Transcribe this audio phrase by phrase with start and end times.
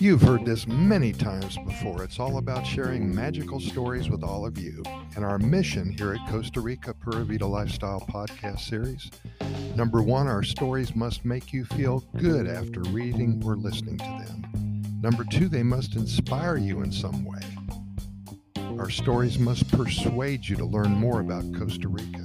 [0.00, 2.04] You've heard this many times before.
[2.04, 4.84] It's all about sharing magical stories with all of you.
[5.16, 9.10] And our mission here at Costa Rica Pura Vida Lifestyle podcast series
[9.74, 14.82] number one, our stories must make you feel good after reading or listening to them.
[15.02, 17.40] Number two, they must inspire you in some way.
[18.78, 22.24] Our stories must persuade you to learn more about Costa Rica.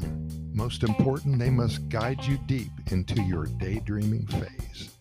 [0.51, 4.92] Most important, they must guide you deep into your daydreaming phase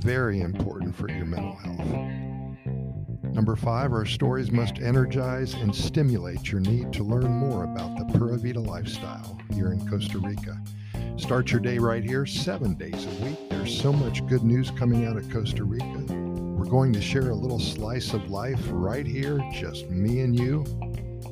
[0.00, 3.34] very important for your mental health.
[3.34, 8.18] Number five, our stories must energize and stimulate your need to learn more about the
[8.18, 10.60] Pura Vida lifestyle here in Costa Rica.
[11.16, 13.50] Start your day right here, seven days a week.
[13.50, 16.04] There's so much good news coming out of Costa Rica.
[16.08, 20.64] We're going to share a little slice of life right here, just me and you.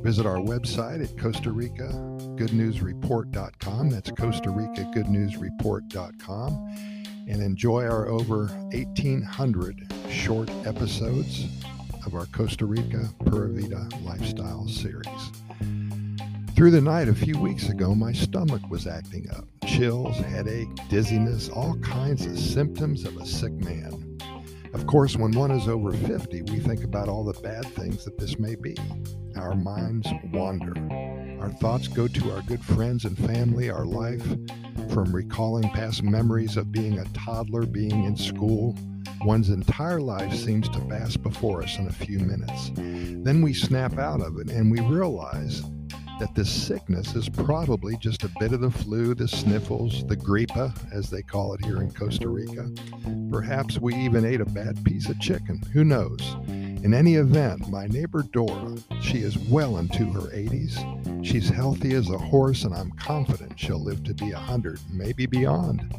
[0.03, 1.89] Visit our website at Costa Rica
[2.37, 3.91] Good goodnewsreport.com.
[3.91, 6.95] That's Costa Rica Good goodnewsreport.com
[7.27, 11.46] and enjoy our over 1,800 short episodes
[12.05, 15.33] of our Costa Rica Pura Vida lifestyle series.
[16.55, 21.48] Through the night a few weeks ago, my stomach was acting up chills, headache, dizziness,
[21.48, 24.18] all kinds of symptoms of a sick man.
[24.72, 28.18] Of course, when one is over 50, we think about all the bad things that
[28.18, 28.77] this may be.
[29.36, 30.74] Our minds wander.
[31.41, 34.25] Our thoughts go to our good friends and family, our life,
[34.91, 38.77] from recalling past memories of being a toddler, being in school.
[39.25, 42.70] One's entire life seems to pass before us in a few minutes.
[42.75, 45.62] Then we snap out of it and we realize
[46.19, 50.73] that this sickness is probably just a bit of the flu, the sniffles, the gripa,
[50.92, 52.70] as they call it here in Costa Rica.
[53.31, 55.61] Perhaps we even ate a bad piece of chicken.
[55.73, 56.37] Who knows?
[56.87, 61.27] In any event, my neighbor Dora, she is well into her 80s.
[61.27, 65.92] She's healthy as a horse, and I'm confident she'll live to be 100, maybe beyond.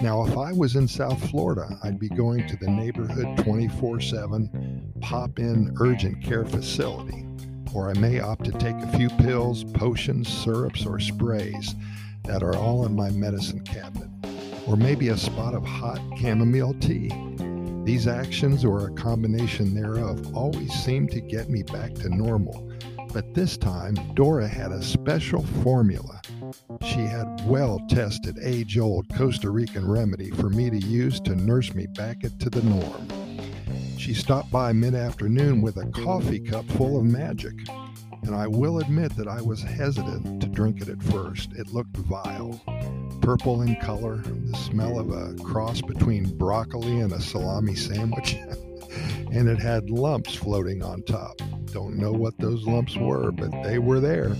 [0.00, 4.92] Now, if I was in South Florida, I'd be going to the neighborhood 24 7
[5.00, 7.24] pop in urgent care facility,
[7.72, 11.76] or I may opt to take a few pills, potions, syrups, or sprays
[12.24, 14.10] that are all in my medicine cabinet,
[14.66, 17.12] or maybe a spot of hot chamomile tea.
[17.84, 22.72] These actions, or a combination thereof, always seem to get me back to normal.
[23.12, 26.22] But this time, Dora had a special formula.
[26.82, 31.74] She had well tested, age old Costa Rican remedy for me to use to nurse
[31.74, 33.06] me back to the norm.
[33.98, 37.68] She stopped by mid afternoon with a coffee cup full of magic,
[38.22, 41.52] and I will admit that I was hesitant to drink it at first.
[41.52, 42.60] It looked vile
[43.24, 48.34] purple in color, the smell of a cross between broccoli and a salami sandwich,
[49.32, 51.40] and it had lumps floating on top.
[51.72, 54.36] Don't know what those lumps were, but they were there.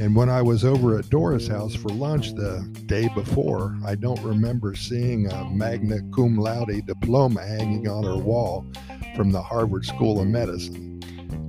[0.00, 4.22] And when I was over at Dora's house for lunch the day before, I don't
[4.22, 8.66] remember seeing a magna cum laude diploma hanging on her wall
[9.14, 10.91] from the Harvard School of Medicine.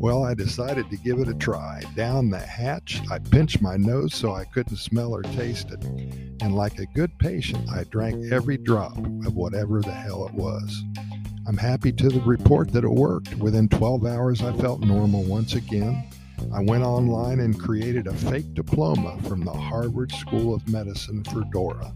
[0.03, 1.81] Well, I decided to give it a try.
[1.95, 5.81] Down the hatch, I pinched my nose so I couldn't smell or taste it.
[6.41, 10.83] And like a good patient, I drank every drop of whatever the hell it was.
[11.47, 13.33] I'm happy to report that it worked.
[13.35, 16.09] Within 12 hours, I felt normal once again.
[16.53, 21.45] I went online and created a fake diploma from the Harvard School of Medicine for
[21.53, 21.93] Dora.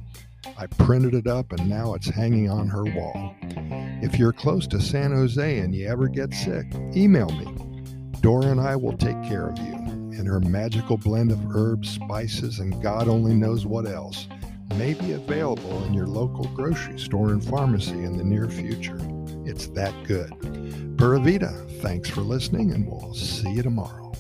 [0.57, 3.35] I printed it up and now it's hanging on her wall.
[4.01, 7.66] If you're close to San Jose and you ever get sick, email me
[8.27, 12.59] Dora and I will take care of you, and her magical blend of herbs, spices,
[12.59, 14.27] and God only knows what else
[14.75, 18.99] may be available in your local grocery store and pharmacy in the near future.
[19.45, 20.97] It's that good.
[20.97, 21.21] Pura
[21.81, 24.11] thanks for listening, and we'll see you tomorrow.